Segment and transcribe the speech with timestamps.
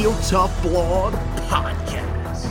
[0.00, 1.12] Heel Tough Blog
[1.50, 2.46] Podcast.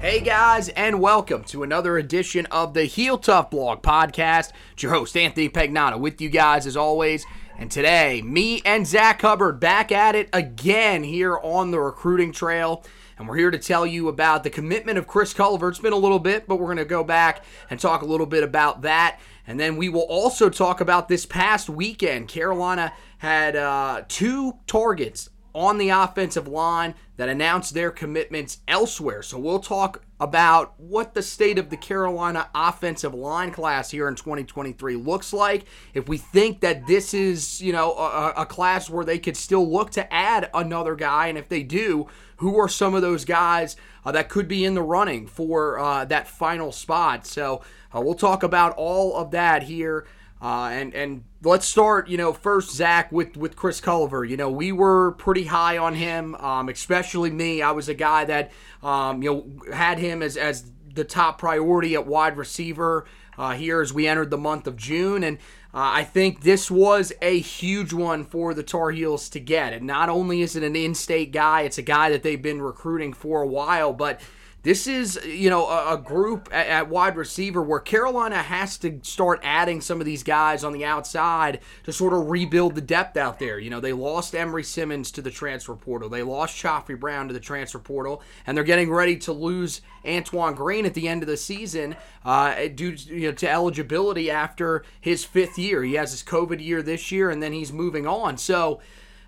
[0.00, 4.52] Hey guys, and welcome to another edition of the Heel Tough Blog Podcast.
[4.72, 7.26] It's your host, Anthony Pagnotta, with you guys as always.
[7.58, 12.82] And today, me and Zach Hubbard back at it again here on the recruiting trail.
[13.18, 15.68] And we're here to tell you about the commitment of Chris Culliver.
[15.68, 18.24] It's been a little bit, but we're going to go back and talk a little
[18.24, 19.20] bit about that.
[19.46, 22.28] And then we will also talk about this past weekend.
[22.28, 29.22] Carolina had uh, two targets on the offensive line that announced their commitments elsewhere.
[29.22, 34.14] So we'll talk about what the state of the Carolina offensive line class here in
[34.14, 35.66] 2023 looks like.
[35.94, 39.70] If we think that this is, you know, a, a class where they could still
[39.70, 43.76] look to add another guy, and if they do, who are some of those guys
[44.04, 47.26] uh, that could be in the running for uh, that final spot?
[47.26, 47.62] So
[47.94, 50.06] uh, we'll talk about all of that here.
[50.42, 54.28] Uh, and and let's start, you know, first Zach with with Chris Culliver.
[54.28, 57.62] You know, we were pretty high on him, um, especially me.
[57.62, 58.50] I was a guy that
[58.82, 63.06] um, you know had him as as the top priority at wide receiver
[63.38, 65.38] uh, here as we entered the month of June, and
[65.72, 69.72] uh, I think this was a huge one for the Tar Heels to get.
[69.72, 73.12] And not only is it an in-state guy, it's a guy that they've been recruiting
[73.12, 74.20] for a while, but
[74.62, 79.00] this is, you know, a, a group at, at, wide receiver where Carolina has to
[79.02, 83.16] start adding some of these guys on the outside to sort of rebuild the depth
[83.16, 83.58] out there.
[83.58, 87.34] You know, they lost Emery Simmons to the transfer portal, they lost Khafre Brown to
[87.34, 91.28] the transfer portal, and they're getting ready to lose Antoine Green at the end of
[91.28, 95.82] the season uh, due to, you know, to eligibility after his fifth year.
[95.82, 98.36] He has his COVID year this year, and then he's moving on.
[98.36, 98.80] So,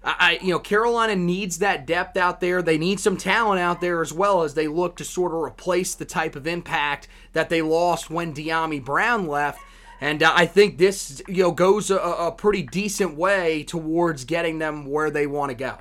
[0.07, 2.61] I, you know, Carolina needs that depth out there.
[2.61, 5.95] They need some talent out there as well as they look to sort of replace
[5.95, 9.61] the type of impact that they lost when Dyami Brown left.
[10.03, 14.59] And uh, I think this, you know, goes a, a pretty decent way towards getting
[14.59, 15.79] them where they want to go.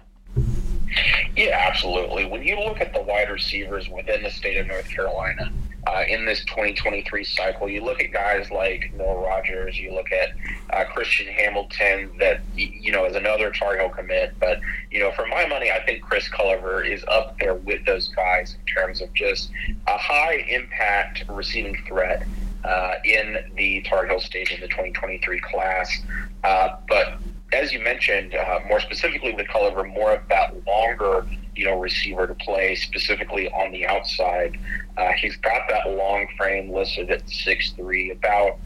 [1.36, 2.26] Yeah, absolutely.
[2.26, 5.52] When you look at the wide receivers within the state of North Carolina,
[5.88, 7.70] uh, in this 2023 cycle.
[7.70, 10.30] You look at guys like Noah Rogers, you look at
[10.70, 14.34] uh, Christian Hamilton, that you know is another Tar Heel commit.
[14.40, 14.60] But
[14.92, 18.56] you know, for my money, I think Chris Culliver is up there with those guys
[18.60, 19.52] in terms of just
[19.88, 22.26] a high impact receiving threat.
[22.64, 26.00] Uh, in the Tar Heel stage in the 2023 class.
[26.46, 27.18] Uh, but
[27.52, 32.28] as you mentioned, uh, more specifically with Culliver, more of that longer you know, receiver
[32.28, 34.58] to play specifically on the outside.
[34.98, 38.60] Uh, he's got that long frame listed at six three, about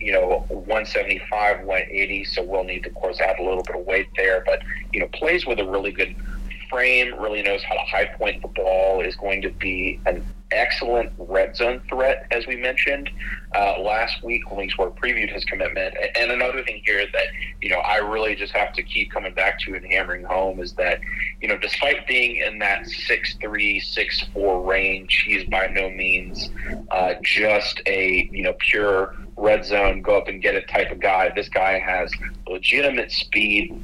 [0.00, 2.24] you know 175, 180.
[2.24, 4.42] So we'll need to, of course, add a little bit of weight there.
[4.46, 6.14] But you know, plays with a really good
[6.70, 11.12] frame, really knows how to high point the ball, is going to be an excellent
[11.18, 13.10] red zone threat, as we mentioned
[13.54, 15.94] uh, last week when we sort of previewed his commitment.
[16.18, 17.26] And another thing here that,
[17.60, 20.72] you know, I really just have to keep coming back to and hammering home is
[20.74, 21.00] that,
[21.40, 26.50] you know, despite being in that six three, six four range, he's by no means
[26.90, 31.00] uh, just a, you know, pure red zone, go up and get it type of
[31.00, 31.30] guy.
[31.34, 32.12] This guy has
[32.46, 33.76] legitimate speed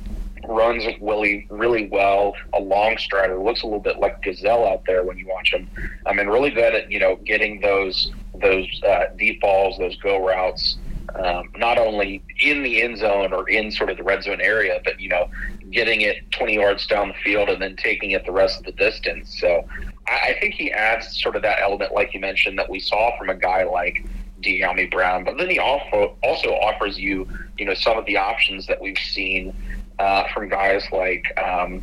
[0.50, 2.34] runs really, really well.
[2.52, 5.70] A long strider looks a little bit like Gazelle out there when you watch him.
[6.06, 8.10] I mean, really good at you know getting those
[8.40, 10.76] those uh, deep balls, those go routes.
[11.14, 14.80] um, not only in the end zone or in sort of the red zone area,
[14.84, 15.28] but you know,
[15.70, 18.72] getting it 20 yards down the field and then taking it the rest of the
[18.72, 19.38] distance.
[19.40, 19.66] So
[20.06, 23.16] I, I think he adds sort of that element, like you mentioned, that we saw
[23.18, 24.04] from a guy like
[24.40, 25.24] Dyami Brown.
[25.24, 28.98] But then he also also offers you, you know, some of the options that we've
[28.98, 29.54] seen
[30.00, 31.24] uh, from guys like.
[31.38, 31.82] Um,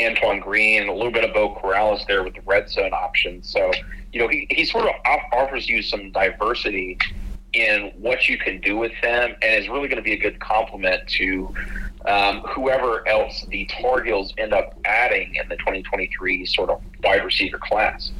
[0.00, 3.42] Antoine Green, a little bit of Beau Corrales there with the red zone option.
[3.42, 3.70] So,
[4.10, 4.94] you know, he, he sort of
[5.32, 6.98] offers you some diversity
[7.52, 10.40] in what you can do with them and is really going to be a good
[10.40, 11.54] complement to
[12.06, 17.24] um, whoever else the Tar Heels end up adding in the 2023 sort of wide
[17.24, 18.10] receiver class.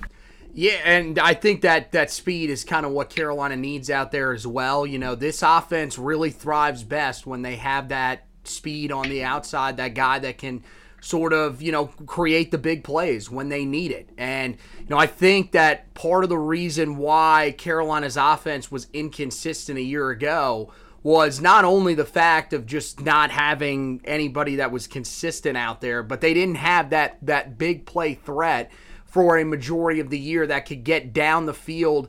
[0.54, 4.32] Yeah, and I think that that speed is kind of what Carolina needs out there
[4.32, 4.86] as well.
[4.86, 9.76] You know, this offense really thrives best when they have that speed on the outside,
[9.76, 10.62] that guy that can–
[11.02, 14.08] sort of, you know, create the big plays when they need it.
[14.16, 19.78] And, you know, I think that part of the reason why Carolina's offense was inconsistent
[19.78, 20.72] a year ago
[21.02, 26.04] was not only the fact of just not having anybody that was consistent out there,
[26.04, 28.70] but they didn't have that that big play threat
[29.04, 32.08] for a majority of the year that could get down the field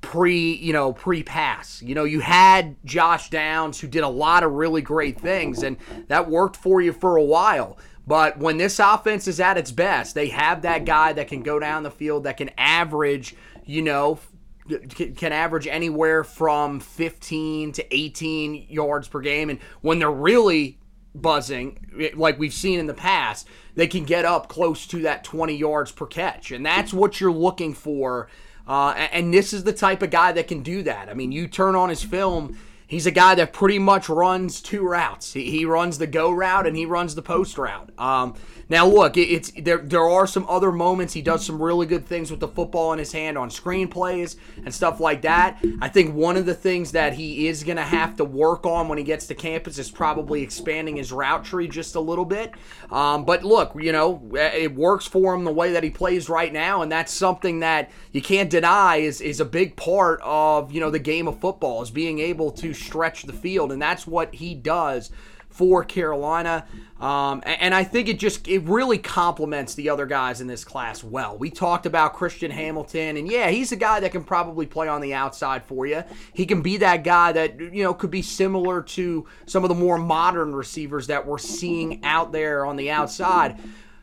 [0.00, 1.82] pre, you know, pre-pass.
[1.82, 5.76] You know, you had Josh Downs who did a lot of really great things and
[6.08, 7.78] that worked for you for a while.
[8.06, 11.58] But when this offense is at its best, they have that guy that can go
[11.58, 13.34] down the field that can average,
[13.64, 14.20] you know,
[14.94, 19.50] can average anywhere from 15 to 18 yards per game.
[19.50, 20.78] And when they're really
[21.14, 25.56] buzzing, like we've seen in the past, they can get up close to that 20
[25.56, 26.52] yards per catch.
[26.52, 28.28] And that's what you're looking for.
[28.66, 31.08] Uh, and this is the type of guy that can do that.
[31.08, 34.86] I mean, you turn on his film he's a guy that pretty much runs two
[34.86, 35.32] routes.
[35.32, 37.90] He, he runs the go route and he runs the post route.
[37.98, 38.34] Um,
[38.68, 39.78] now, look, it, it's there.
[39.78, 42.98] There are some other moments he does some really good things with the football in
[42.98, 45.64] his hand on screenplays and stuff like that.
[45.80, 48.88] I think one of the things that he is going to have to work on
[48.88, 52.52] when he gets to campus is probably expanding his route tree just a little bit.
[52.90, 56.52] Um, but look, you know, it works for him the way that he plays right
[56.52, 60.80] now, and that's something that you can't deny is is a big part of you
[60.80, 64.34] know the game of football is being able to stretch the field, and that's what
[64.34, 65.10] he does
[65.56, 66.66] for Carolina.
[67.00, 71.02] Um, and I think it just it really complements the other guys in this class
[71.02, 71.38] well.
[71.38, 75.00] We talked about Christian Hamilton, and yeah, he's a guy that can probably play on
[75.00, 76.04] the outside for you.
[76.34, 79.74] He can be that guy that you know could be similar to some of the
[79.74, 83.58] more modern receivers that we're seeing out there on the outside.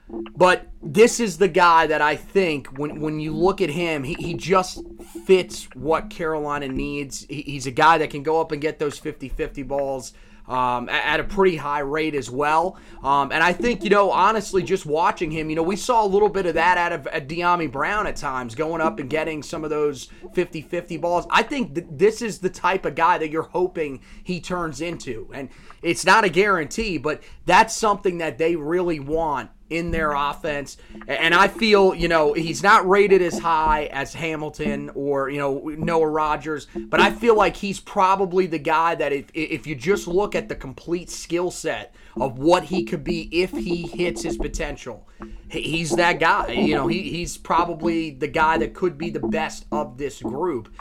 [0.10, 4.16] But this is the guy that I think when, when you look at him, he,
[4.16, 4.84] he just
[5.26, 7.26] fits what Carolina needs.
[7.30, 10.14] He, he's a guy that can go up and get those 50 50 balls
[10.48, 12.78] um, at, a pretty high rate as well.
[13.02, 16.08] Um, and I think, you know, honestly, just watching him, you know, we saw a
[16.08, 19.42] little bit of that out of at Dyami Brown at times, going up and getting
[19.42, 21.26] some of those 50 50 balls.
[21.30, 25.30] I think th- this is the type of guy that you're hoping he turns into.
[25.34, 25.50] And
[25.82, 30.78] it's not a guarantee, but that's something that they really want in their offense.
[31.08, 35.60] And I feel, you know, he's not rated as high as Hamilton or, you know,
[35.60, 40.08] Noah Rogers, but I feel like he's probably the guy that if, if you just
[40.08, 44.38] look at the complete skill set of what he could be if he hits his
[44.38, 45.08] potential,
[45.50, 46.52] he's that guy.
[46.52, 50.74] You know, he, he's probably the guy that could be the best of this group.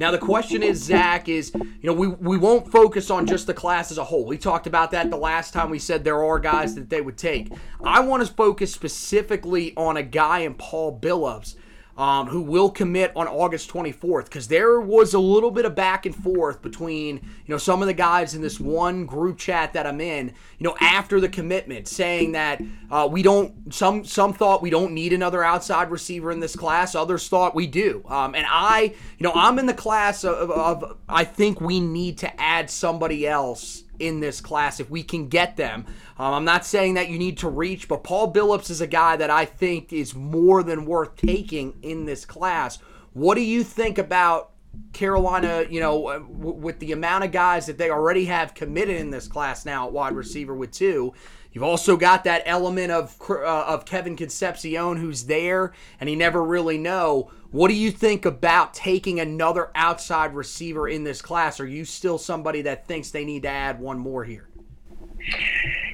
[0.00, 3.52] Now the question is, Zach, is you know we we won't focus on just the
[3.52, 4.24] class as a whole.
[4.24, 7.18] We talked about that the last time we said there are guys that they would
[7.18, 7.52] take.
[7.84, 11.54] I want to focus specifically on a guy in Paul Billups
[11.96, 16.06] um, who will commit on August 24th because there was a little bit of back
[16.06, 19.86] and forth between you know some of the guys in this one group chat that
[19.86, 20.28] I'm in
[20.58, 24.92] you know after the commitment saying that uh, we don't some some thought we don't
[24.92, 28.02] need another outside receiver in this class others thought we do.
[28.08, 32.18] Um, and I you know I'm in the class of, of I think we need
[32.18, 35.86] to add somebody else in this class if we can get them.
[36.18, 39.16] Um, I'm not saying that you need to reach, but Paul Billups is a guy
[39.16, 42.78] that I think is more than worth taking in this class.
[43.12, 44.50] What do you think about
[44.92, 49.10] Carolina, you know, uh, with the amount of guys that they already have committed in
[49.10, 51.12] this class now at wide receiver with two?
[51.52, 56.42] You've also got that element of uh, of Kevin Concepcion who's there and he never
[56.42, 57.30] really know.
[57.50, 61.58] What do you think about taking another outside receiver in this class?
[61.58, 64.48] Are you still somebody that thinks they need to add one more here?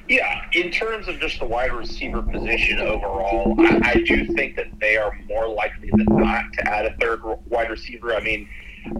[0.07, 4.67] Yeah, in terms of just the wide receiver position overall, I, I do think that
[4.79, 8.15] they are more likely than not to add a third wide receiver.
[8.15, 8.47] I mean,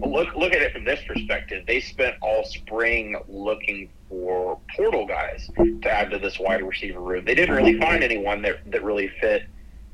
[0.04, 1.64] look look at it from this perspective.
[1.64, 7.24] They spent all spring looking for portal guys to add to this wide receiver room.
[7.24, 9.44] They didn't really find anyone that that really fit,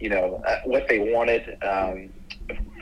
[0.01, 2.11] you know, uh, what they wanted um,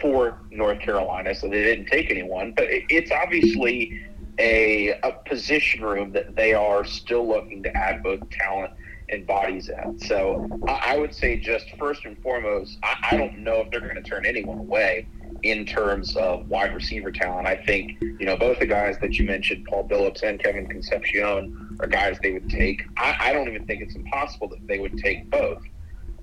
[0.00, 2.52] for North Carolina, so they didn't take anyone.
[2.52, 4.00] But it's obviously
[4.38, 8.72] a, a position room that they are still looking to add both talent
[9.08, 10.00] and bodies at.
[10.00, 13.80] So I, I would say just first and foremost, I, I don't know if they're
[13.80, 15.06] going to turn anyone away
[15.42, 17.46] in terms of wide receiver talent.
[17.46, 21.76] I think, you know, both the guys that you mentioned, Paul Billups and Kevin Concepcion,
[21.80, 22.82] are guys they would take.
[22.96, 25.62] I, I don't even think it's impossible that they would take both.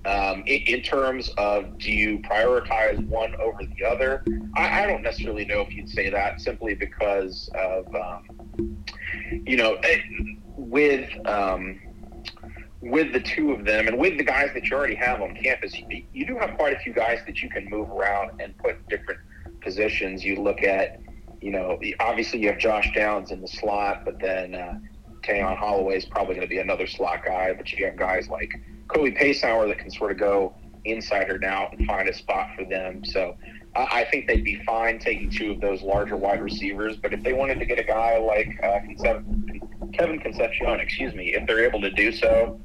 [0.06, 4.24] Um, in, in, terms of do you prioritize one over the other?
[4.56, 8.82] I, I, don't necessarily know if you'd say that simply because of, um,
[9.46, 9.98] you know, eh,
[10.56, 11.80] with um,
[12.80, 15.74] with the two of them and with the guys that you already have on campus,
[15.78, 18.88] you, you do have quite a few guys that you can move around and put
[18.88, 19.20] different
[19.60, 20.24] positions.
[20.24, 21.00] You look at,
[21.42, 24.78] you know, obviously you have Josh Downs in the slot, but then uh,
[25.22, 27.52] Tayon Holloway is probably going to be another slot guy.
[27.52, 28.52] But you have guys like
[28.92, 30.54] Kobe Paysour that can sort of go
[30.84, 33.04] inside or out and find a spot for them.
[33.04, 33.36] So
[33.74, 36.96] I think they'd be fine taking two of those larger wide receivers.
[36.96, 38.80] But if they wanted to get a guy like uh,
[39.92, 42.60] Kevin Concepcion, excuse me, if they're able to do so,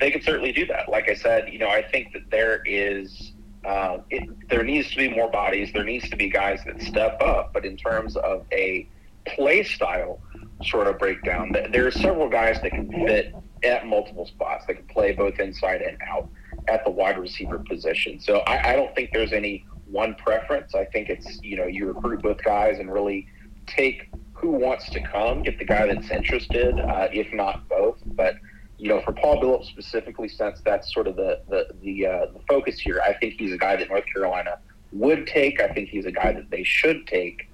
[0.00, 0.88] they could certainly do that.
[0.88, 3.32] Like I said, you know, I think that there is
[3.64, 5.70] uh, it, there needs to be more bodies.
[5.72, 7.52] There needs to be guys that step up.
[7.52, 8.88] But in terms of a
[9.26, 10.20] play style
[10.64, 13.34] sort of breakdown, there are several guys that can fit
[13.64, 14.66] at multiple spots.
[14.66, 16.28] They can play both inside and out
[16.68, 18.20] at the wide receiver position.
[18.20, 20.74] So I, I don't think there's any one preference.
[20.74, 23.26] I think it's you know you recruit both guys and really
[23.66, 27.98] take who wants to come, get the guy that's interested, uh, if not both.
[28.06, 28.36] But
[28.78, 32.40] you know, for Paul Billups specifically, since that's sort of the the the, uh, the
[32.48, 34.58] focus here, I think he's a guy that North Carolina
[34.92, 35.60] would take.
[35.60, 37.48] I think he's a guy that they should take.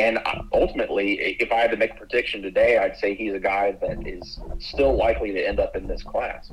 [0.00, 0.18] And
[0.52, 4.06] ultimately, if I had to make a prediction today, I'd say he's a guy that
[4.06, 6.50] is still likely to end up in this class.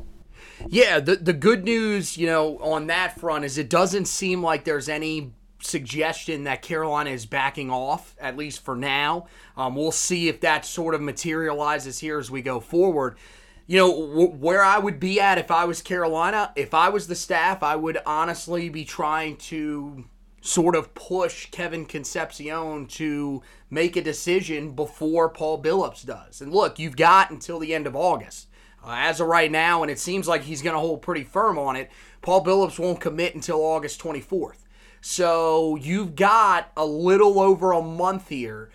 [0.68, 4.66] Yeah, the the good news, you know, on that front is it doesn't seem like
[4.66, 9.28] there's any suggestion that Carolina is backing off, at least for now.
[9.56, 13.18] Um, we'll see if that sort of materializes here as we go forward
[13.68, 17.08] you know, w- where I would be at if I was Carolina, if I was
[17.08, 20.06] the staff, I would honestly be trying to
[20.48, 26.42] sort of push Kevin Concepcion to make a decision before Paul Billups does.
[26.42, 28.48] And look, you've got until the end of August.
[28.84, 31.60] Uh, as of right now, and it seems like he's going to hold pretty firm
[31.60, 34.64] on it, Paul Billups won't commit until August 24th.
[35.02, 38.70] So you've got a little over a month here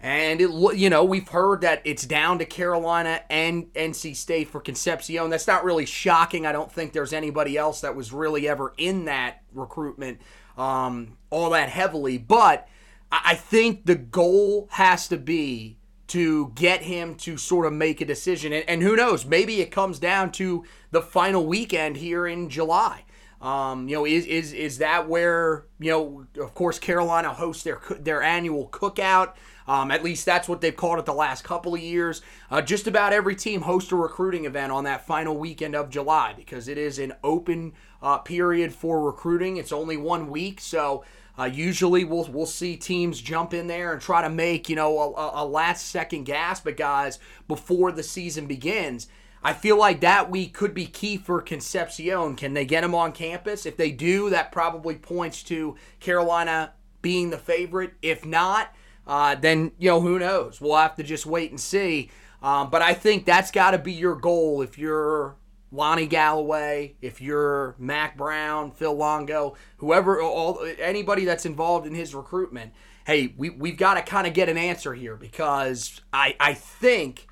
[0.00, 4.60] and it, you know, we've heard that it's down to Carolina and NC State for
[4.60, 5.28] Concepcion.
[5.28, 6.46] That's not really shocking.
[6.46, 10.20] I don't think there's anybody else that was really ever in that recruitment
[10.58, 12.18] um, all that heavily.
[12.18, 12.68] But
[13.10, 18.04] I think the goal has to be to get him to sort of make a
[18.04, 18.52] decision.
[18.52, 19.24] And, and who knows?
[19.24, 23.04] Maybe it comes down to the final weekend here in July.
[23.40, 26.42] Um, you know, is is is that where you know?
[26.42, 29.34] Of course, Carolina hosts their their annual cookout.
[29.68, 32.22] Um, at least that's what they've called it the last couple of years.
[32.50, 36.32] Uh, just about every team hosts a recruiting event on that final weekend of July
[36.36, 39.56] because it is an open uh, period for recruiting.
[39.56, 41.04] It's only one week, so
[41.38, 45.14] uh, usually we'll we'll see teams jump in there and try to make you know
[45.14, 49.08] a, a last second gasp at guys before the season begins.
[49.42, 52.34] I feel like that week could be key for Concepcion.
[52.34, 53.66] Can they get him on campus?
[53.66, 57.94] If they do, that probably points to Carolina being the favorite.
[58.02, 58.74] If not,
[59.06, 60.60] uh, then you know who knows.
[60.60, 62.10] We'll have to just wait and see.
[62.42, 65.36] Um, but I think that's got to be your goal if you're
[65.70, 72.14] Lonnie Galloway, if you're Mack Brown, Phil Longo, whoever, all anybody that's involved in his
[72.14, 72.72] recruitment.
[73.06, 77.26] Hey, we we've got to kind of get an answer here because I I think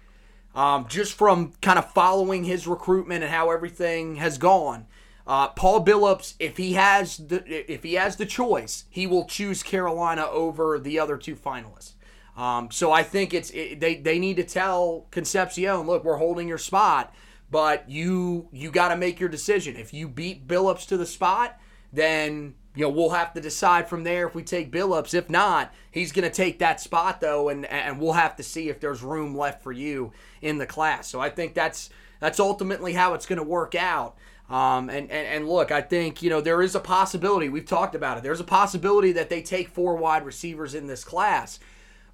[0.55, 4.87] um, just from kind of following his recruitment and how everything has gone
[5.27, 9.63] uh, Paul Billups, if he has the if he has the choice, he will choose
[9.63, 11.95] Carolina over the other two finalists.
[12.37, 16.47] Um, so I think it's it, they they need to tell Concepcion, look, we're holding
[16.47, 17.13] your spot,
[17.51, 19.77] but you you got to make your decision.
[19.77, 21.59] If you beat Billups to the spot,
[21.93, 25.15] then you know we'll have to decide from there if we take Billups.
[25.15, 28.69] If not, he's going to take that spot though, and and we'll have to see
[28.69, 30.13] if there's room left for you
[30.43, 31.09] in the class.
[31.09, 34.17] So I think that's that's ultimately how it's going to work out.
[34.49, 37.97] Um, and, and, and look, I think, you know, there is a possibility, we've talked
[37.97, 41.59] about it, there's a possibility that they take four wide receivers in this class.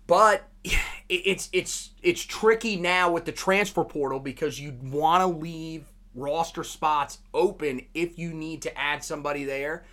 [0.07, 0.49] But
[1.09, 6.65] it's it's it's tricky now with the transfer portal because you want to leave roster
[6.65, 9.85] spots open if you need to add somebody there.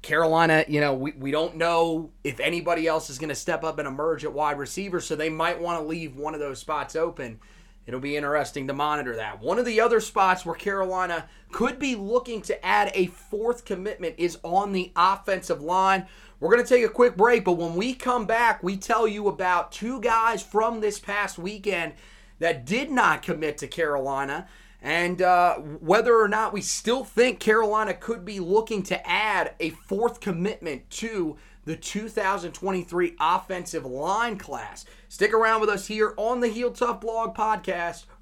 [0.00, 3.78] Carolina, you know, we, we don't know if anybody else is going to step up
[3.78, 6.94] and emerge at wide receiver, so they might want to leave one of those spots
[6.94, 7.40] open.
[7.84, 9.40] It'll be interesting to monitor that.
[9.40, 14.14] One of the other spots where Carolina could be looking to add a fourth commitment
[14.18, 16.06] is on the offensive line.
[16.40, 19.26] We're going to take a quick break, but when we come back, we tell you
[19.26, 21.94] about two guys from this past weekend
[22.38, 24.46] that did not commit to Carolina
[24.80, 29.70] and uh, whether or not we still think Carolina could be looking to add a
[29.70, 34.84] fourth commitment to the 2023 offensive line class.
[35.08, 38.04] Stick around with us here on the Heel Tough Blog podcast.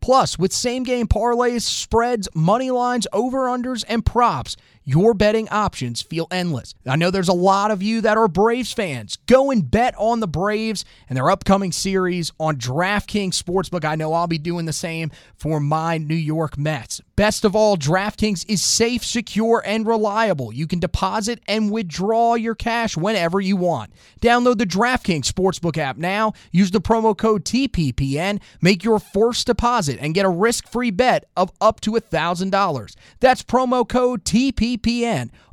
[0.00, 4.56] Plus, with same game parlays, spreads, money lines, over unders, and props,
[4.88, 6.72] your betting options feel endless.
[6.86, 9.18] I know there's a lot of you that are Braves fans.
[9.26, 13.84] Go and bet on the Braves and their upcoming series on DraftKings Sportsbook.
[13.84, 17.00] I know I'll be doing the same for my New York Mets.
[17.16, 20.52] Best of all, DraftKings is safe, secure, and reliable.
[20.52, 23.90] You can deposit and withdraw your cash whenever you want.
[24.20, 26.32] Download the DraftKings Sportsbook app now.
[26.52, 28.40] Use the promo code TPPN.
[28.60, 32.94] Make your first deposit and get a risk free bet of up to $1,000.
[33.18, 34.75] That's promo code TPPN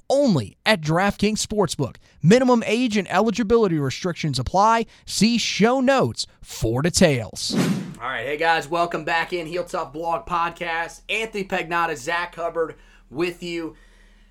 [0.09, 1.95] Only at DraftKings Sportsbook.
[2.21, 4.85] Minimum age and eligibility restrictions apply.
[5.05, 7.55] See show notes for details.
[7.99, 11.01] All right, hey guys, welcome back in Heel Tough Blog Podcast.
[11.09, 12.75] Anthony Pagnotta, Zach Hubbard
[13.09, 13.75] with you.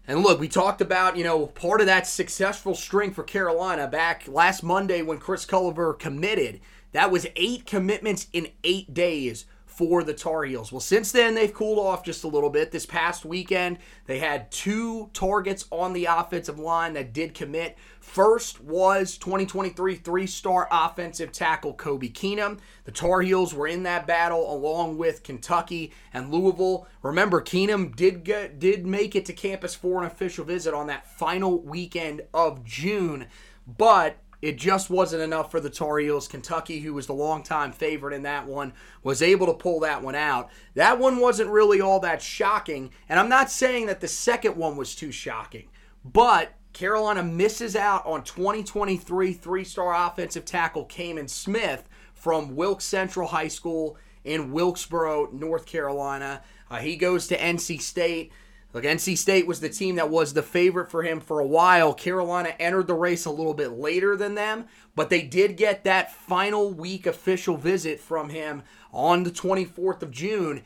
[0.07, 4.29] And look, we talked about, you know, part of that successful string for Carolina back
[4.29, 6.61] last Monday when Chris Culliver committed.
[6.93, 10.71] That was eight commitments in eight days for the Tar Heels.
[10.71, 12.71] Well, since then, they've cooled off just a little bit.
[12.71, 17.77] This past weekend, they had two targets on the offensive line that did commit.
[18.01, 22.59] First was 2023 three star offensive tackle Kobe Keenum.
[22.85, 26.87] The Tar Heels were in that battle along with Kentucky and Louisville.
[27.03, 31.11] Remember, Keenum did get, did make it to campus for an official visit on that
[31.19, 33.27] final weekend of June,
[33.67, 36.27] but it just wasn't enough for the Tar Heels.
[36.27, 38.73] Kentucky, who was the longtime favorite in that one,
[39.05, 40.51] was able to pull that one out.
[40.75, 44.77] That one wasn't really all that shocking, and I'm not saying that the second one
[44.77, 45.69] was too shocking,
[46.05, 53.29] but Carolina misses out on 2023 three star offensive tackle Kamen Smith from Wilkes Central
[53.29, 56.43] High School in Wilkesboro, North Carolina.
[56.71, 58.33] Uh, he goes to NC State.
[58.73, 61.93] Look, NC State was the team that was the favorite for him for a while.
[61.93, 66.13] Carolina entered the race a little bit later than them, but they did get that
[66.13, 70.63] final week official visit from him on the 24th of June.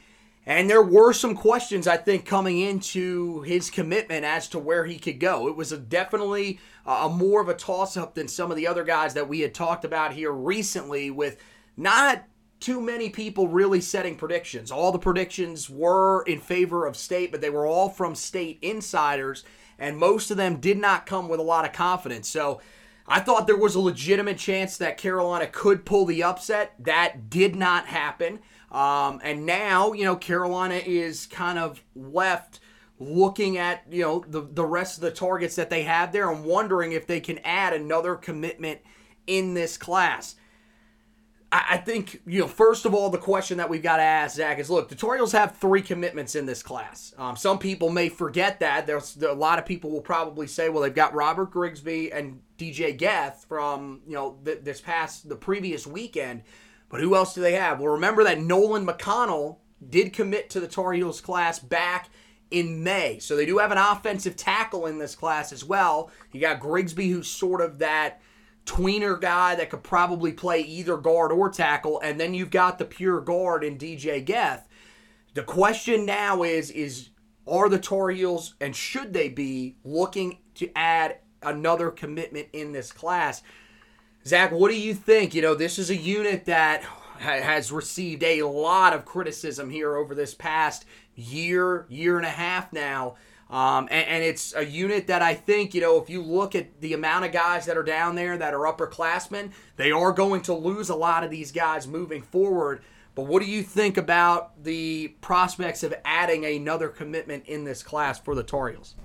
[0.48, 4.96] And there were some questions, I think, coming into his commitment as to where he
[4.96, 5.48] could go.
[5.48, 8.68] It was a definitely uh, a more of a toss up than some of the
[8.68, 11.36] other guys that we had talked about here recently, with
[11.76, 12.24] not
[12.60, 14.70] too many people really setting predictions.
[14.70, 19.44] All the predictions were in favor of state, but they were all from state insiders,
[19.78, 22.28] and most of them did not come with a lot of confidence.
[22.28, 22.60] So
[23.06, 26.74] I thought there was a legitimate chance that Carolina could pull the upset.
[26.78, 28.40] That did not happen.
[28.72, 32.60] Um, and now, you know, Carolina is kind of left
[32.98, 36.44] looking at, you know, the, the rest of the targets that they have there and
[36.44, 38.80] wondering if they can add another commitment
[39.26, 40.34] in this class.
[41.52, 44.58] I think, you know, first of all, the question that we've got to ask, Zach,
[44.58, 47.14] is look, Heels have three commitments in this class.
[47.16, 48.86] Um, some people may forget that.
[48.86, 52.96] There's a lot of people will probably say, well, they've got Robert Grigsby and DJ
[52.96, 56.42] Geth from, you know, th- this past, the previous weekend.
[56.88, 57.78] But who else do they have?
[57.78, 62.10] Well, remember that Nolan McConnell did commit to the Tar Heels class back
[62.50, 63.18] in May.
[63.18, 66.10] So they do have an offensive tackle in this class as well.
[66.32, 68.20] You got Grigsby, who's sort of that
[68.66, 72.84] tweener guy that could probably play either guard or tackle, and then you've got the
[72.84, 74.68] pure guard in DJ Geth.
[75.34, 77.10] The question now is is
[77.46, 82.90] are the Tar Heels and should they be looking to add another commitment in this
[82.92, 83.42] class?
[84.26, 85.34] Zach, what do you think?
[85.34, 86.82] You know, this is a unit that
[87.18, 92.72] has received a lot of criticism here over this past year, year and a half
[92.72, 93.14] now.
[93.48, 96.80] Um, and, and, it's a unit that I think, you know, if you look at
[96.80, 100.52] the amount of guys that are down there that are upperclassmen, they are going to
[100.52, 102.82] lose a lot of these guys moving forward.
[103.14, 108.18] But what do you think about the prospects of adding another commitment in this class
[108.18, 108.96] for the Tar Heels?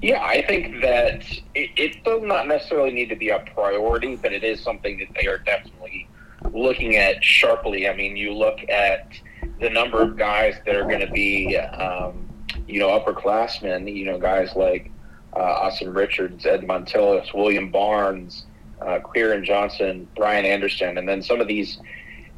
[0.00, 4.32] Yeah, I think that it, it does not necessarily need to be a priority, but
[4.32, 6.08] it is something that they are definitely
[6.52, 7.88] looking at sharply.
[7.88, 9.12] I mean, you look at
[9.60, 12.23] the number of guys that are going to be um,
[12.66, 14.90] you know, upperclassmen, you know, guys like
[15.34, 18.46] uh, Asim Richards, Ed Montilus, William Barnes,
[18.80, 21.78] uh, Kieran Johnson, Brian Anderson, and then some of these,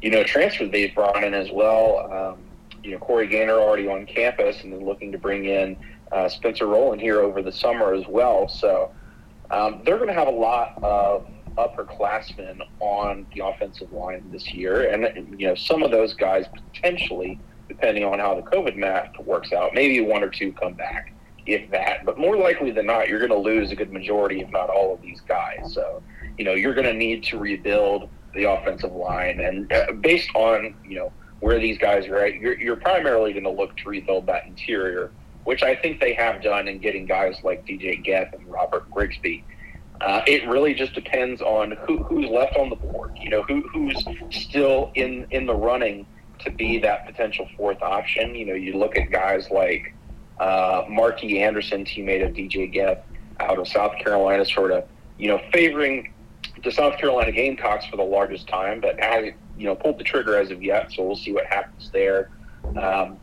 [0.01, 2.11] you know, transfers they've brought in as well.
[2.11, 2.39] Um,
[2.83, 5.77] you know, Corey Gaynor already on campus, and then looking to bring in
[6.11, 8.47] uh, Spencer Rolland here over the summer as well.
[8.47, 8.91] So
[9.51, 14.89] um, they're going to have a lot of upperclassmen on the offensive line this year,
[14.89, 17.39] and you know, some of those guys potentially,
[17.79, 21.13] depending on how the COVID math works out, maybe one or two come back
[21.45, 22.05] if that.
[22.05, 24.93] But more likely than not, you're going to lose a good majority, if not all,
[24.93, 25.73] of these guys.
[25.73, 26.01] So,
[26.37, 30.75] you know, you're going to need to rebuild the offensive line, and uh, based on
[30.87, 34.25] you know where these guys are at, you're, you're primarily going to look to rebuild
[34.25, 35.11] that interior,
[35.43, 39.43] which I think they have done in getting guys like DJ Geth and Robert Grigsby.
[40.01, 43.17] Uh, it really just depends on who, who's left on the board.
[43.19, 46.05] You know, who, who's still in in the running
[46.47, 48.33] to be that potential fourth option.
[48.35, 49.93] You know, you look at guys like
[50.39, 53.03] uh, Marky Anderson, teammate of DJ Geth
[53.39, 54.85] out of South Carolina, sort of,
[55.17, 56.13] you know, favoring
[56.63, 60.37] the South Carolina Gamecocks for the largest time, but hasn't, you know, pulled the trigger
[60.37, 60.91] as of yet.
[60.91, 62.29] So we'll see what happens there.
[62.79, 63.19] Um,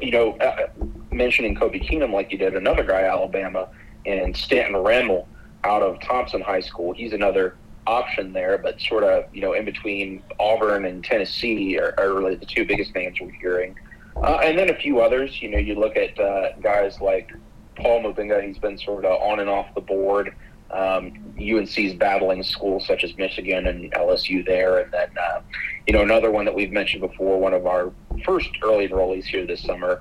[0.00, 0.68] you know, uh,
[1.10, 3.68] mentioning Kobe Keenum like you did, another guy, Alabama,
[4.04, 5.26] and Stanton Ramil
[5.64, 6.92] out of Thompson High School.
[6.92, 7.56] He's another
[7.88, 12.34] option there, but sort of, you know, in between Auburn and Tennessee are, are really
[12.34, 13.74] the two biggest names we're hearing.
[14.16, 15.40] Uh, and then a few others.
[15.40, 17.32] You know, you look at uh, guys like
[17.76, 18.46] Paul Mubenga.
[18.46, 20.34] He's been sort of on and off the board.
[20.70, 25.40] Um, UNC's battling schools such as Michigan and LSU there, and then uh,
[25.86, 27.40] you know another one that we've mentioned before.
[27.40, 27.90] One of our
[28.26, 29.98] first early enrollees here this summer,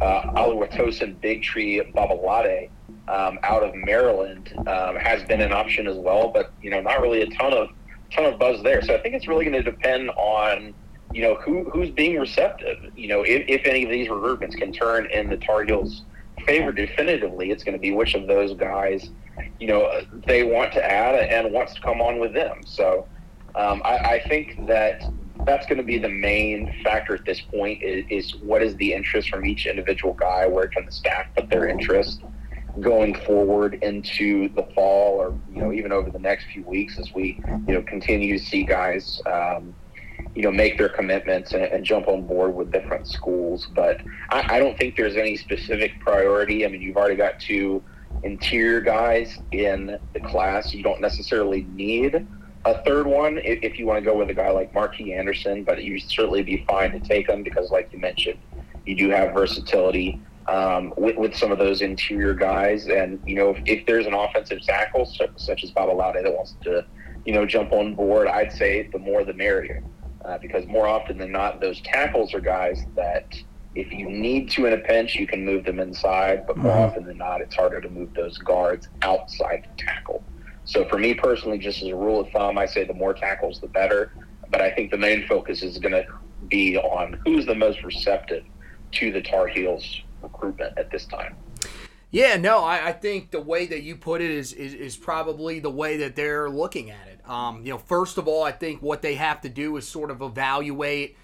[0.00, 0.54] uh,
[1.20, 2.70] Big Tree Babalade.
[3.08, 7.00] Um, out of Maryland um, has been an option as well, but you know not
[7.00, 7.68] really a ton of
[8.10, 8.82] ton of buzz there.
[8.82, 10.74] So I think it's really going to depend on
[11.12, 12.92] you know, who who's being receptive?
[12.94, 16.02] You know, if, if any of these recruitments can turn in the Tar Heels'
[16.44, 19.10] favor definitively, it's going to be which of those guys,
[19.58, 22.60] you know, they want to add and wants to come on with them.
[22.66, 23.06] So
[23.54, 25.02] um, I, I think that
[25.46, 28.92] that's going to be the main factor at this point is, is what is the
[28.92, 30.46] interest from each individual guy?
[30.46, 32.20] Where can the staff put their interest?
[32.80, 37.12] Going forward into the fall or you know even over the next few weeks as
[37.14, 39.74] we you know continue to see guys um,
[40.36, 43.68] you know, make their commitments and, and jump on board with different schools.
[43.74, 46.64] But I, I, don't think there's any specific priority.
[46.64, 47.82] I mean, you've already got two
[48.22, 50.74] interior guys in the class.
[50.74, 52.26] You don't necessarily need
[52.66, 55.64] a third one if, if you want to go with a guy like Marky Anderson,
[55.64, 58.38] but you certainly be fine to take him because, like you mentioned,
[58.84, 60.20] you do have versatility.
[60.48, 64.14] Um, with, with some of those interior guys, and you know if, if there's an
[64.14, 66.86] offensive tackle such, such as Babalade that wants to,
[67.24, 69.82] you know, jump on board, I'd say the more the merrier
[70.24, 73.34] uh, because more often than not, those tackles are guys that
[73.74, 76.82] if you need to in a pinch, you can move them inside, but more mm-hmm.
[76.82, 80.24] often than not, it's harder to move those guards outside the tackle.
[80.64, 83.60] So for me personally, just as a rule of thumb, I say the more tackles,
[83.60, 84.12] the better.
[84.50, 86.06] But I think the main focus is going to
[86.48, 88.44] be on who's the most receptive
[88.92, 91.36] to the Tar Heels recruitment at this time.
[92.10, 95.58] Yeah, no, I, I, think the way that you put it is, is, is probably
[95.58, 97.28] the way that they're looking at it.
[97.28, 100.12] Um, you know, first of all, I think what they have to do is sort
[100.12, 101.16] of evaluate,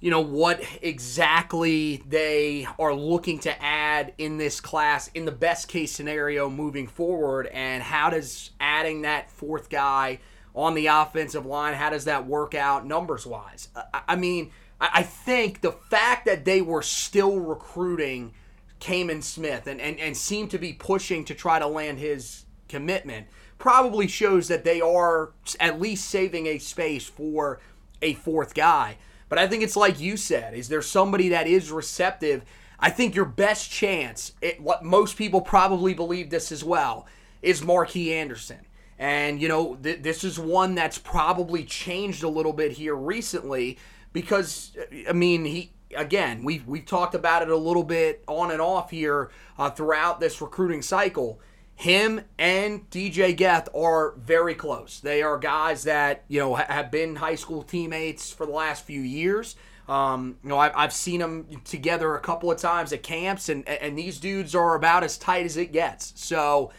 [0.00, 5.68] you know, what exactly they are looking to add in this class in the best
[5.68, 10.20] case scenario moving forward, and how does adding that fourth guy
[10.54, 13.68] on the offensive line, how does that work out numbers wise?
[13.76, 18.32] I, I mean, I, I think the fact that they were still recruiting
[18.80, 23.26] Kamen Smith and, and, and seem to be pushing to try to land his commitment
[23.58, 27.60] probably shows that they are at least saving a space for
[28.00, 28.96] a fourth guy.
[29.28, 32.44] But I think it's like you said, is there somebody that is receptive?
[32.78, 37.06] I think your best chance, it, what most people probably believe this as well,
[37.42, 38.60] is Marky Anderson.
[38.98, 43.78] And, you know, th- this is one that's probably changed a little bit here recently
[44.12, 44.76] because,
[45.08, 48.90] I mean, he again, we've we've talked about it a little bit on and off
[48.90, 51.40] here uh, throughout this recruiting cycle.
[51.74, 54.98] Him and DJ Geth are very close.
[54.98, 59.00] They are guys that you know have been high school teammates for the last few
[59.00, 59.56] years.
[59.88, 63.66] Um, you know, I've, I've seen them together a couple of times at camps, and
[63.68, 66.12] and these dudes are about as tight as it gets.
[66.16, 66.72] So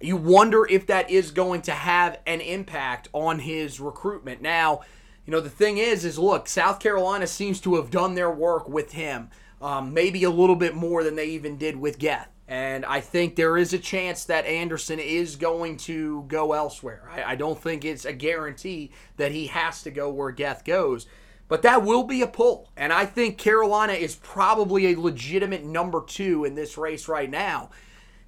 [0.00, 4.40] you wonder if that is going to have an impact on his recruitment.
[4.40, 4.82] Now,
[5.26, 8.68] you know, the thing is, is look, South Carolina seems to have done their work
[8.68, 12.28] with him, um, maybe a little bit more than they even did with Geth.
[12.46, 17.08] And I think there is a chance that Anderson is going to go elsewhere.
[17.10, 21.06] I, I don't think it's a guarantee that he has to go where Geth goes,
[21.48, 22.70] but that will be a pull.
[22.76, 27.70] And I think Carolina is probably a legitimate number two in this race right now.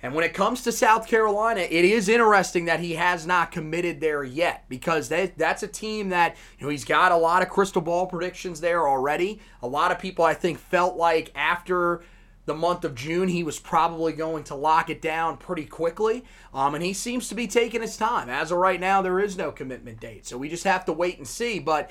[0.03, 4.01] And when it comes to South Carolina, it is interesting that he has not committed
[4.01, 7.49] there yet because that, that's a team that, you know, he's got a lot of
[7.49, 9.41] crystal ball predictions there already.
[9.63, 12.03] A lot of people, I think, felt like after
[12.45, 16.25] the month of June, he was probably going to lock it down pretty quickly.
[16.55, 18.29] Um, and he seems to be taking his time.
[18.29, 20.27] As of right now, there is no commitment date.
[20.27, 21.59] So we just have to wait and see.
[21.59, 21.91] But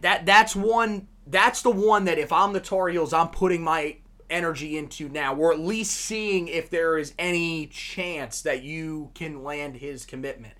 [0.00, 3.96] that that's one that's the one that if I'm the Tar Heels, I'm putting my
[4.30, 5.34] energy into now.
[5.34, 10.54] We're at least seeing if there is any chance that you can land his commitment.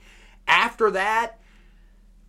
[0.46, 1.38] After that,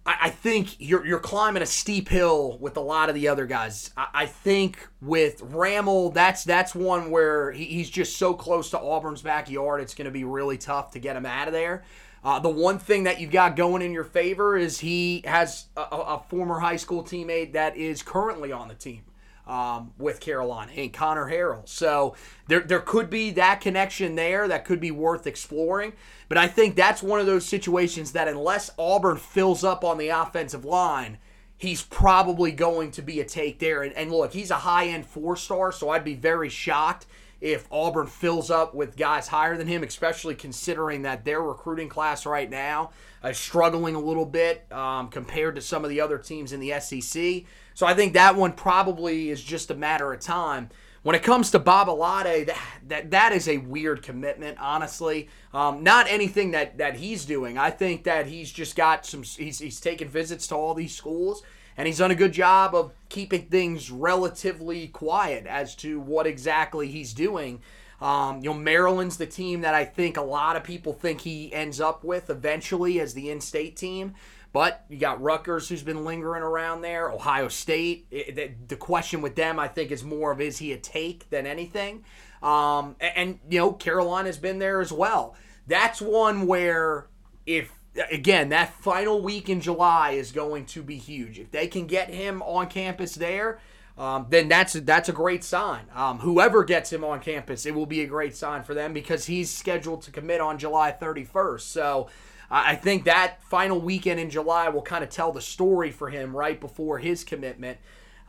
[0.03, 3.91] I, think you're you're climbing a steep hill with a lot of the other guys.
[3.95, 9.79] I, think with Ramil, that's that's one where he's just so close to Auburn's backyard.
[9.79, 11.83] It's going to be really tough to get him out of there.
[12.23, 15.81] Uh, the one thing that you've got going in your favor is he has a,
[15.81, 19.03] a former high school teammate that is currently on the team
[19.47, 21.67] um, with Carolina and Conner Harrell.
[21.67, 22.15] So
[22.47, 25.93] there, there could be that connection there that could be worth exploring.
[26.29, 30.09] But I think that's one of those situations that unless Auburn fills up on the
[30.09, 31.17] offensive line,
[31.57, 33.83] he's probably going to be a take there.
[33.83, 37.05] And, and look, he's a high end four star, so I'd be very shocked
[37.41, 42.25] if Auburn fills up with guys higher than him, especially considering that their recruiting class
[42.25, 42.91] right now
[43.23, 46.79] is struggling a little bit um, compared to some of the other teams in the
[46.79, 47.43] SEC.
[47.73, 50.69] So I think that one probably is just a matter of time.
[51.03, 52.57] When it comes to Babalade, that,
[52.87, 55.29] that, that is a weird commitment, honestly.
[55.53, 57.57] Um, not anything that, that he's doing.
[57.57, 61.41] I think that he's just got some, he's, he's taken visits to all these schools
[61.77, 66.87] and he's done a good job of keeping things relatively quiet as to what exactly
[66.87, 67.61] he's doing.
[68.01, 71.53] Um, you know, Maryland's the team that I think a lot of people think he
[71.53, 74.15] ends up with eventually as the in-state team.
[74.53, 77.09] But you got Rutgers, who's been lingering around there.
[77.09, 78.07] Ohio State.
[78.11, 81.29] It, the, the, question with them, I think, is more of is he a take
[81.29, 82.03] than anything.
[82.43, 85.35] Um, and, and you know, Carolina's been there as well.
[85.67, 87.07] That's one where
[87.45, 87.71] if
[88.11, 91.39] again, that final week in July is going to be huge.
[91.39, 93.59] If they can get him on campus there,
[93.97, 95.85] um, then that's that's a great sign.
[95.93, 99.25] Um, whoever gets him on campus, it will be a great sign for them because
[99.25, 101.61] he's scheduled to commit on July 31st.
[101.61, 102.09] So
[102.51, 106.35] I think that final weekend in July will kind of tell the story for him
[106.35, 107.77] right before his commitment.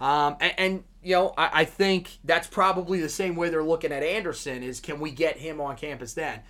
[0.00, 3.92] Um, and, and, you know, I, I think that's probably the same way they're looking
[3.92, 6.40] at Anderson is can we get him on campus then?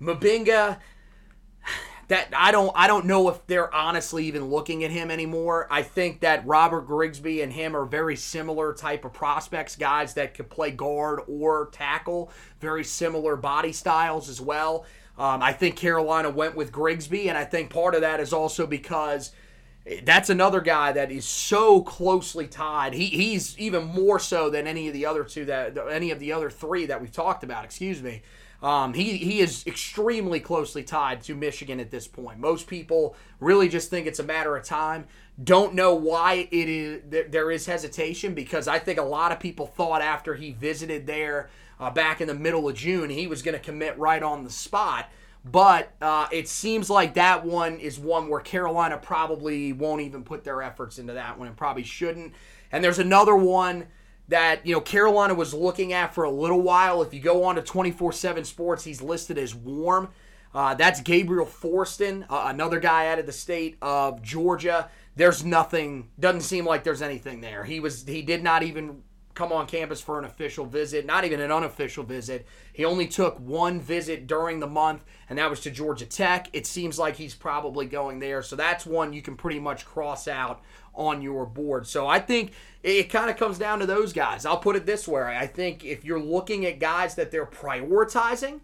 [0.00, 0.78] Mubenga,
[2.12, 5.66] that I don't I don't know if they're honestly even looking at him anymore.
[5.70, 10.34] I think that Robert Grigsby and him are very similar type of prospects, guys that
[10.34, 14.84] could play guard or tackle, very similar body styles as well.
[15.16, 18.66] Um, I think Carolina went with Grigsby, and I think part of that is also
[18.66, 19.32] because
[20.04, 22.92] that's another guy that is so closely tied.
[22.92, 26.34] He, he's even more so than any of the other two that any of the
[26.34, 27.64] other three that we've talked about.
[27.64, 28.20] Excuse me.
[28.62, 32.38] Um, he, he is extremely closely tied to Michigan at this point.
[32.38, 35.06] Most people really just think it's a matter of time.
[35.42, 39.66] Don't know why it is there is hesitation because I think a lot of people
[39.66, 43.54] thought after he visited there uh, back in the middle of June he was going
[43.54, 45.10] to commit right on the spot.
[45.44, 50.44] But uh, it seems like that one is one where Carolina probably won't even put
[50.44, 52.32] their efforts into that one and probably shouldn't.
[52.70, 53.88] And there's another one
[54.32, 57.02] that you know Carolina was looking at for a little while.
[57.02, 60.08] If you go on to 24/7 Sports, he's listed as warm.
[60.54, 64.90] Uh, that's Gabriel Forston, uh, another guy out of the state of Georgia.
[65.16, 66.08] There's nothing.
[66.18, 67.64] Doesn't seem like there's anything there.
[67.64, 68.04] He was.
[68.06, 69.02] He did not even
[69.34, 72.46] come on campus for an official visit, not even an unofficial visit.
[72.72, 76.48] He only took one visit during the month, and that was to Georgia Tech.
[76.52, 78.42] It seems like he's probably going there.
[78.42, 80.62] So that's one you can pretty much cross out
[80.94, 81.86] on your board.
[81.86, 84.44] So I think it kind of comes down to those guys.
[84.44, 88.60] I'll put it this way I think if you're looking at guys that they're prioritizing,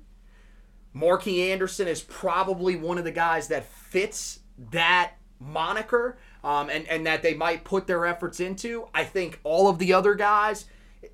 [0.92, 7.06] Marky Anderson is probably one of the guys that fits that moniker um, and, and
[7.06, 8.88] that they might put their efforts into.
[8.94, 10.64] I think all of the other guys,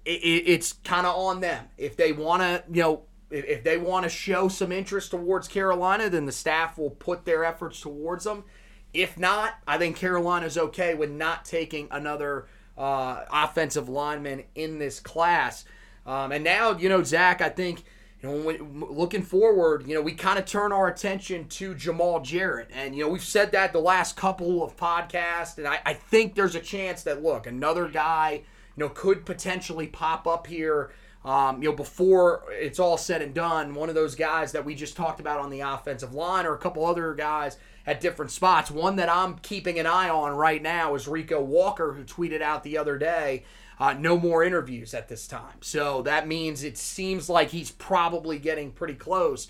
[0.04, 1.64] it, it's kind of on them.
[1.76, 5.48] If they want to, you know, if, if they want to show some interest towards
[5.48, 8.44] Carolina, then the staff will put their efforts towards them.
[8.92, 12.46] If not, I think Carolina's okay with not taking another
[12.78, 15.64] uh, offensive lineman in this class.
[16.06, 17.82] Um, and now, you know, Zach, I think,
[18.24, 22.22] you know, we, looking forward, you know, we kind of turn our attention to Jamaal
[22.22, 22.70] Jarrett.
[22.72, 25.58] And, you know, we've said that the last couple of podcasts.
[25.58, 28.42] And I, I think there's a chance that, look, another guy,
[28.76, 30.90] you know, could potentially pop up here.
[31.22, 34.74] Um, you know, before it's all said and done, one of those guys that we
[34.74, 38.70] just talked about on the offensive line, or a couple other guys at different spots.
[38.70, 42.62] One that I'm keeping an eye on right now is Rico Walker, who tweeted out
[42.62, 43.44] the other day.
[43.78, 45.58] Uh, no more interviews at this time.
[45.60, 49.48] So that means it seems like he's probably getting pretty close.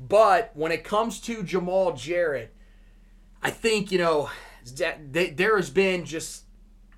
[0.00, 2.54] But when it comes to Jamaal Jarrett,
[3.42, 4.30] I think, you know,
[5.10, 6.44] there has been just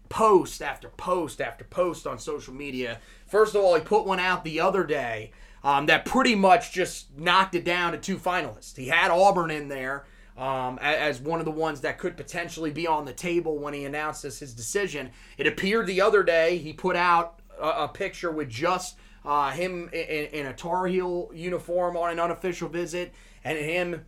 [0.09, 2.99] post after post after post on social media.
[3.27, 7.17] First of all, he put one out the other day um, that pretty much just
[7.17, 8.77] knocked it down to two finalists.
[8.77, 10.05] He had Auburn in there
[10.37, 13.85] um, as one of the ones that could potentially be on the table when he
[13.85, 15.11] announces his decision.
[15.37, 19.91] It appeared the other day he put out a, a picture with just uh, him
[19.93, 23.13] in, in, a Tar Heel uniform on an unofficial visit
[23.45, 24.07] and him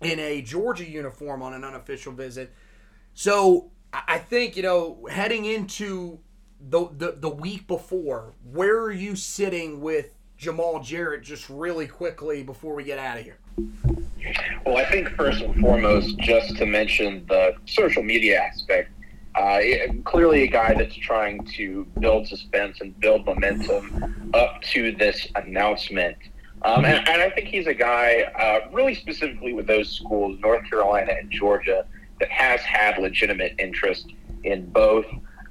[0.00, 2.52] in a Georgia uniform on an unofficial visit.
[3.14, 6.18] So I think you know heading into
[6.60, 11.22] the, the the week before, where are you sitting with Jamaal Jarrett?
[11.22, 13.38] Just really quickly before we get out of here.
[14.64, 18.90] Well, I think first and foremost, just to mention the social media aspect.
[19.34, 19.60] Uh,
[20.04, 26.16] clearly, a guy that's trying to build suspense and build momentum up to this announcement.
[26.62, 30.68] Um, and, and, I think he's a guy, uh, really specifically with those schools, North
[30.70, 31.84] Carolina and Georgia,
[32.20, 34.06] that has had legitimate interest
[34.44, 35.04] in both.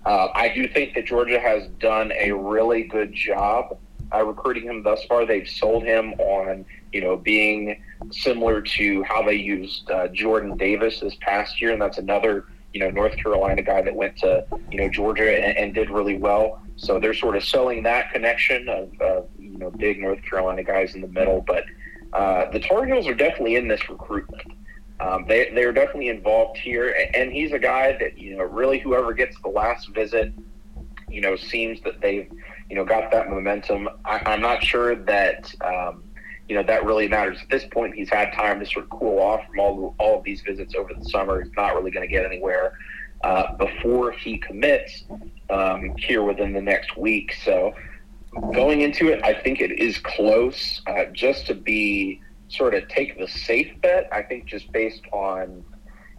[0.06, 3.78] Uh, I do think that Georgia has done a really good job
[4.14, 5.26] uh, recruiting him thus far.
[5.26, 7.82] They've sold him on, you know, being
[8.12, 12.80] similar to how they used uh, Jordan Davis this past year, and that's another, you
[12.80, 16.62] know, North Carolina guy that went to, you know, Georgia and, and did really well.
[16.76, 20.96] So they're sort of selling that connection of, uh, you know, big North Carolina guys
[20.96, 21.44] in the middle.
[21.46, 21.66] But
[22.14, 24.44] uh, the Tar Heels are definitely in this recruitment.
[25.00, 29.14] Um, they they're definitely involved here, and he's a guy that you know really whoever
[29.14, 30.32] gets the last visit,
[31.10, 32.32] you know, seems that they've
[32.70, 33.90] you know got that momentum.
[34.06, 36.04] I, am not sure that um,
[36.54, 37.96] you know that really matters at this point.
[37.96, 40.94] He's had time to sort of cool off from all all of these visits over
[40.94, 41.42] the summer.
[41.42, 42.78] He's not really going to get anywhere
[43.24, 45.04] uh, before he commits
[45.50, 47.34] um, here within the next week.
[47.44, 47.74] So
[48.54, 50.84] going into it, I think it is close.
[50.86, 54.08] Uh, just to be sort of take the safe bet.
[54.12, 55.64] I think just based on,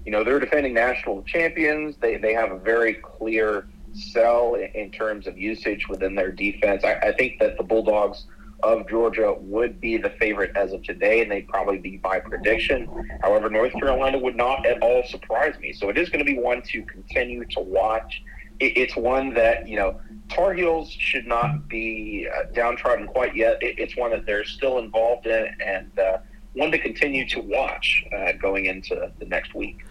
[0.05, 1.95] you know, they're defending national champions.
[2.01, 6.83] They they have a very clear sell in terms of usage within their defense.
[6.83, 8.27] I, I think that the Bulldogs
[8.63, 12.89] of Georgia would be the favorite as of today, and they'd probably be my prediction.
[13.21, 15.73] However, North Carolina would not at all surprise me.
[15.73, 18.23] So it is going to be one to continue to watch.
[18.61, 23.59] It's one that, you know, Tar Heels should not be uh, downtrodden quite yet.
[23.61, 26.19] It's one that they're still involved in, and uh,
[26.55, 29.85] one to continue to watch uh, going into the next week.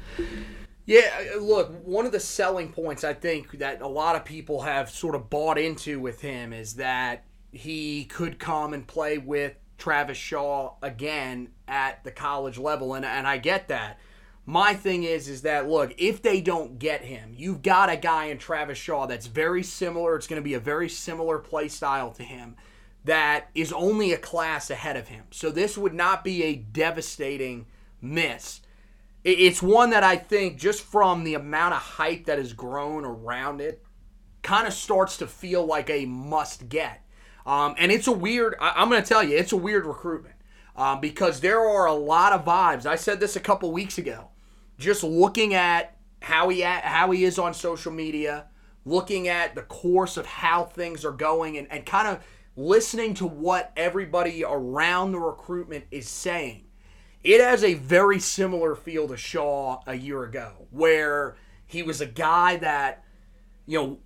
[0.85, 1.01] Yeah,
[1.35, 4.89] uh, look, one of the selling points I think that a lot of people have
[4.89, 7.23] sort of bought into with him is that
[7.53, 13.27] he could come and play with Travis Shaw again at the college level, and, and
[13.27, 13.99] I get that.
[14.45, 18.25] My thing is, is that look, if they don't get him, you've got a guy
[18.25, 20.15] in Travis Shaw that's very similar.
[20.15, 22.57] It's going to be a very similar play style to him
[23.05, 25.25] that is only a class ahead of him.
[25.31, 27.67] So this would not be a devastating
[28.01, 28.61] miss.
[29.23, 33.61] It's one that I think just from the amount of hype that has grown around
[33.61, 33.83] it,
[34.41, 37.02] kind of starts to feel like a must get.
[37.45, 40.35] Um, and it's a weird, I, am going to tell you, it's a weird recruitment
[40.75, 42.85] um, because there are a lot of vibes.
[42.85, 44.29] I said this a couple weeks ago
[44.77, 48.45] just looking at how he at, how he is on social media,
[48.85, 52.23] looking at the course of how things are going, and, and kind of
[52.55, 56.65] listening to what everybody around the recruitment is saying.
[57.23, 62.05] It has a very similar feel to Shaw a year ago, where he was a
[62.05, 63.03] guy that,
[63.65, 63.99] you know,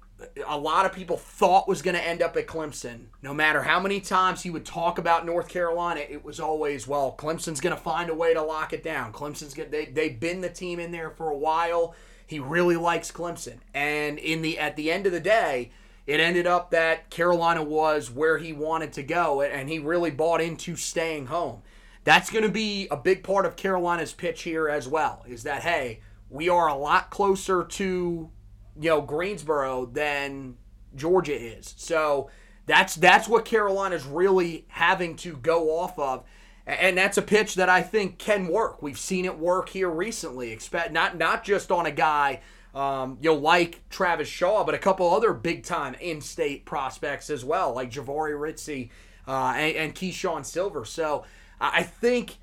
[0.48, 3.06] a lot of people thought was going to end up at Clemson.
[3.22, 7.16] No matter how many times he would talk about North Carolina, it was always, well,
[7.18, 9.14] Clemson's going to find a way to lock it down.
[9.14, 11.96] Clemson's going they they've been the team in there for a while.
[12.26, 13.58] He really likes Clemson.
[13.74, 15.72] And in the at the end of the day,
[16.08, 20.42] it ended up that Carolina was where he wanted to go and he really bought
[20.42, 21.62] into staying home.
[22.06, 25.24] That's going to be a big part of Carolina's pitch here as well.
[25.28, 26.00] Is that hey,
[26.30, 28.30] we are a lot closer to
[28.80, 30.58] you know Greensboro than
[30.96, 31.74] Georgia is.
[31.78, 32.30] So
[32.66, 36.24] that's that's what Carolina's really having to go off of.
[36.66, 38.82] And that's a pitch that I think can work.
[38.82, 40.52] We've seen it work here recently.
[40.52, 42.42] Expect not not just on a guy
[42.78, 47.32] um, you know, like Travis Shaw, but a couple other big time in state prospects
[47.32, 48.90] as well, like Jahvaree Ritzie
[49.28, 50.86] uh, and, and Keeshawn Silver.
[50.86, 51.26] So
[51.60, 52.38] I think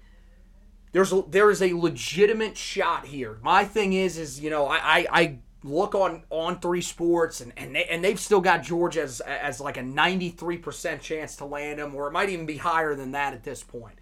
[0.90, 3.38] there's a, there is a legitimate shot here.
[3.42, 7.52] My thing is, is you know, I, I, I look on on three sports and
[7.56, 11.80] and, they, and they've still got Georgia as, as like a 93% chance to land
[11.80, 13.96] him or it might even be higher than that at this point.
[13.96, 13.98] point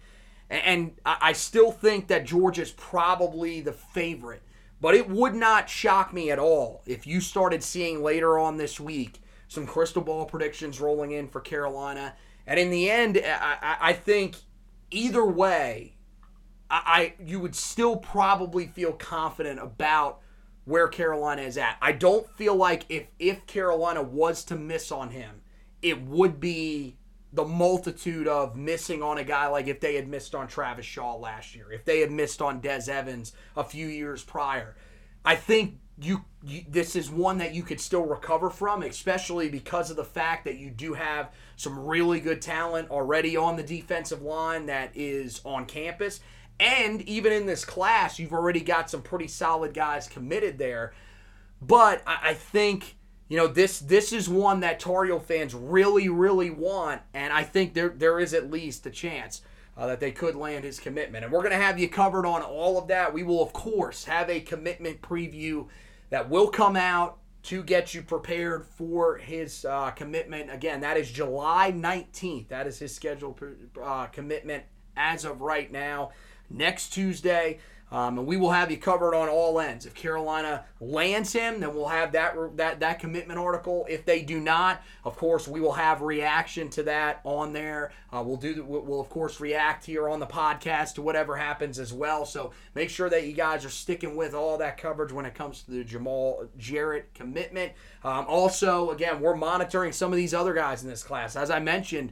[0.49, 4.43] And I still think that Georgia's probably the favorite.
[4.79, 8.79] But it would not shock me at all if you started seeing later on this
[8.79, 12.13] week some crystal ball predictions rolling in for Carolina.
[12.45, 14.35] And in the end, I, I think
[14.91, 15.95] either way,
[16.69, 20.19] I, I you would still probably feel confident about
[20.65, 21.77] where Carolina is at.
[21.81, 25.41] I don't feel like if if Carolina was to miss on him,
[25.81, 26.97] it would be
[27.33, 31.15] the multitude of missing on a guy like if they had missed on Travis Shaw
[31.15, 34.75] last year, if they had missed on Des Evans a few years prior.
[35.25, 39.89] I think you, you, this is one that you could still recover from, especially because
[39.89, 44.21] of the fact that you do have some really good talent already on the defensive
[44.21, 46.19] line that is on campus.
[46.59, 50.93] And even in this class, you've already got some pretty solid guys committed there.
[51.61, 52.95] But I, I think
[53.29, 57.73] you know this this is one that Tar fans really really want, and I think
[57.73, 59.41] there there is at least a chance.
[59.75, 61.23] Uh, that they could land his commitment.
[61.23, 63.11] And we're going to have you covered on all of that.
[63.11, 65.67] We will, of course, have a commitment preview
[66.11, 70.51] that will come out to get you prepared for his uh, commitment.
[70.51, 72.47] Again, that is July 19th.
[72.49, 73.39] That is his scheduled
[73.81, 74.63] uh, commitment
[74.95, 76.11] as of right now.
[76.53, 77.59] Next Tuesday,
[77.93, 79.85] um, and we will have you covered on all ends.
[79.85, 83.85] If Carolina lands him, then we'll have that that that commitment article.
[83.87, 87.91] If they do not, of course, we will have reaction to that on there.
[88.11, 91.93] Uh, we'll do we'll of course react here on the podcast to whatever happens as
[91.93, 92.25] well.
[92.25, 95.61] So make sure that you guys are sticking with all that coverage when it comes
[95.63, 97.73] to the Jamaal Jarrett commitment.
[98.03, 101.59] Um, also, again, we're monitoring some of these other guys in this class, as I
[101.59, 102.11] mentioned.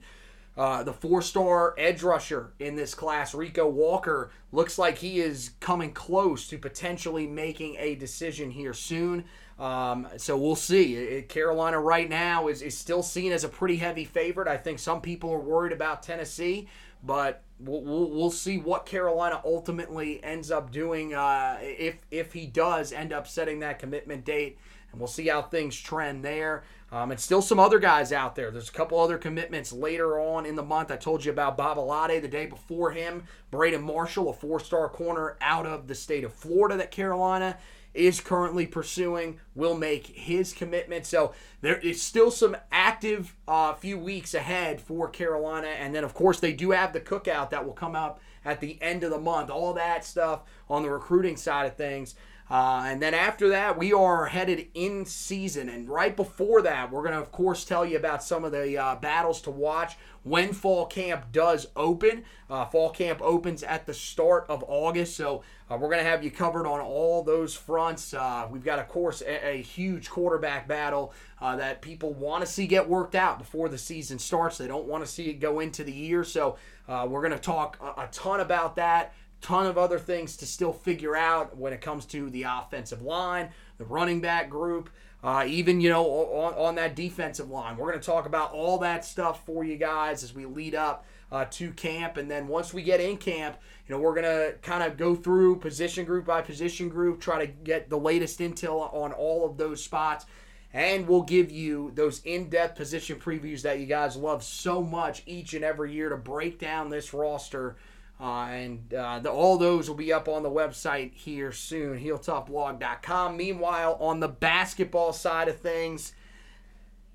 [0.58, 5.52] Uh, the four star edge rusher in this class, Rico Walker, looks like he is
[5.62, 9.24] coming close to potentially making a decision here soon.
[9.58, 10.95] Um, so we'll see.
[10.95, 14.47] It, Carolina right now is, is still seen as a pretty heavy favorite.
[14.47, 16.68] I think some people are worried about Tennessee,
[17.04, 22.45] but we'll, we'll, we'll see what Carolina ultimately ends up doing uh, if, if he
[22.45, 24.58] does end up setting that commitment date.
[24.92, 26.64] And we'll see how things trend there.
[26.92, 28.52] Um, and still some other guys out there.
[28.52, 30.92] There's a couple other commitments later on in the month.
[30.92, 33.24] I told you about Babalade the day before him.
[33.50, 37.58] Braden Marshall, a four-star corner out of the state of Florida that Carolina
[37.94, 41.06] is currently pursuing, will make his commitment.
[41.06, 45.68] So there is still some active uh, few weeks ahead for Carolina.
[45.68, 48.82] And then, of course, they do have the cookout that will come up at the
[48.82, 49.50] end of the month.
[49.50, 52.16] All that stuff on the recruiting side of things.
[52.52, 55.70] Uh, and then after that, we are headed in season.
[55.70, 58.78] And right before that, we're going to, of course, tell you about some of the
[58.78, 62.26] uh, battles to watch when fall camp does open.
[62.49, 65.16] Uh, fall camp opens at the start of August.
[65.16, 68.14] So uh, we're going to have you covered on all those fronts.
[68.14, 72.52] Uh, we've got, of course, a, a huge quarterback battle uh, that people want to
[72.52, 74.58] see get worked out before the season starts.
[74.58, 76.26] They don't want to see it go into the year.
[76.26, 76.58] So
[76.89, 80.74] we're going to talk a, a ton about that ton of other things to still
[80.74, 84.89] figure out when it comes to the offensive line, the running back group,
[85.24, 87.78] uh, even you know on, on that defensive line.
[87.78, 91.06] We're going to talk about all that stuff for you guys as we lead up
[91.32, 94.56] uh, to camp, and then once we get in camp, you know we're going to
[94.62, 98.94] kind of go through position group by position group, try to get the latest intel
[98.94, 100.26] on all of those spots.
[100.74, 105.22] And we'll give you those in depth position previews that you guys love so much
[105.26, 107.76] each and every year to break down this roster
[108.22, 113.36] uh, and uh, the, all those will be up on the website here soon, heeltoughblog.com.
[113.36, 116.14] Meanwhile, on the basketball side of things,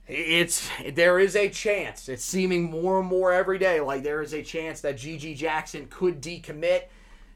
[0.09, 2.09] it's there is a chance.
[2.09, 5.87] It's seeming more and more every day like there is a chance that GG Jackson
[5.89, 6.83] could decommit,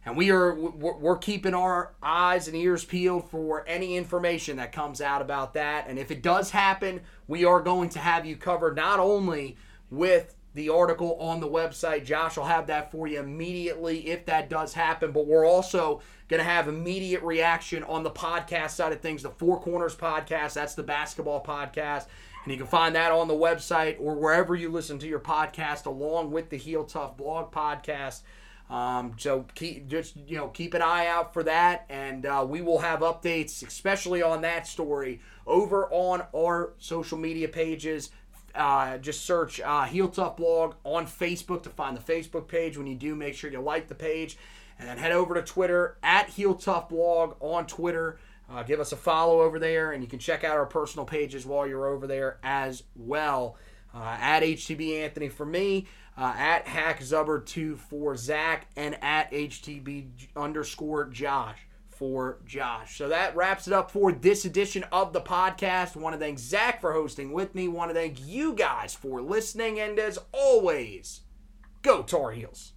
[0.04, 5.00] and we are we're keeping our eyes and ears peeled for any information that comes
[5.00, 5.86] out about that.
[5.86, 9.56] And if it does happen, we are going to have you covered not only
[9.90, 12.04] with the article on the website.
[12.04, 15.12] Josh will have that for you immediately if that does happen.
[15.12, 19.30] But we're also going to have immediate reaction on the podcast side of things, the
[19.30, 20.54] Four Corners podcast.
[20.54, 22.06] That's the basketball podcast.
[22.44, 25.86] And you can find that on the website or wherever you listen to your podcast,
[25.86, 28.22] along with the Heel Tough blog podcast.
[28.70, 32.60] Um, so keep just you know keep an eye out for that, and uh, we
[32.60, 38.10] will have updates, especially on that story, over on our social media pages.
[38.54, 42.76] Uh, just search uh, Heel Tough Blog on Facebook to find the Facebook page.
[42.76, 44.36] When you do, make sure you like the page.
[44.78, 48.18] And then head over to Twitter at Heel Tough Blog on Twitter.
[48.50, 51.46] Uh, give us a follow over there, and you can check out our personal pages
[51.46, 53.56] while you're over there as well.
[53.94, 55.86] Uh, at HTB Anthony for me,
[56.16, 61.58] uh, at Hack Zubber 2 for Zach, and at HTB underscore Josh
[62.00, 62.96] for Josh.
[62.96, 65.96] So that wraps it up for this edition of the podcast.
[65.96, 67.68] Want to thank Zach for hosting with me.
[67.68, 69.78] Want to thank you guys for listening.
[69.78, 71.20] And as always,
[71.82, 72.72] go Tar Heels.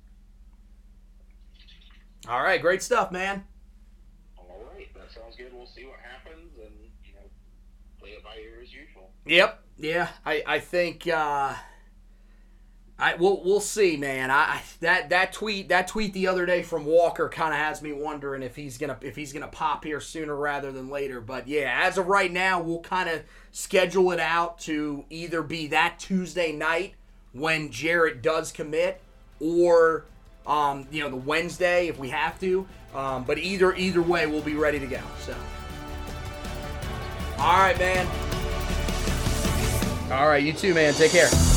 [2.28, 3.46] All right, great stuff, man.
[4.38, 5.54] All right, that sounds good.
[5.54, 6.74] We'll see what happens, and
[7.06, 7.22] you know,
[8.02, 9.10] play it by ear as usual.
[9.26, 9.64] Yep.
[9.78, 11.54] Yeah, I I think uh
[13.04, 14.32] I we'll we'll see, man.
[14.32, 17.92] I that that tweet that tweet the other day from Walker kind of has me
[17.92, 21.20] wondering if he's gonna if he's gonna pop here sooner rather than later.
[21.20, 25.68] But yeah, as of right now, we'll kind of schedule it out to either be
[25.68, 26.94] that Tuesday night
[27.34, 29.02] when Jarrett does commit,
[29.42, 30.06] or
[30.48, 32.66] um, you know the Wednesday if we have to.
[32.96, 35.02] Um, but either either way, we'll be ready to go.
[35.20, 35.36] So,
[37.38, 38.08] all right, man.
[40.10, 40.94] All right, you too, man.
[40.94, 41.53] Take care.